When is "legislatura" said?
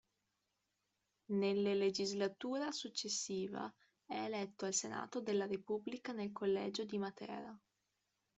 1.75-2.71